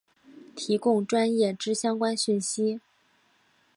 [0.55, 2.81] 提供专业之相关讯息